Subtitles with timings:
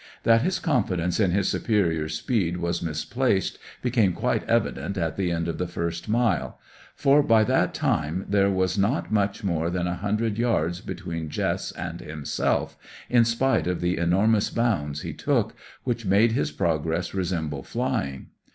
[0.23, 5.47] That his confidence in his superior speed was misplaced became quite evident at the end
[5.47, 6.59] of the first mile,
[6.95, 11.71] for by that time there was not much more than a hundred yards between Jess
[11.73, 12.75] and himself,
[13.11, 15.53] in spite of the enormous bounds he took,
[15.83, 18.29] which made his progress resemble flying.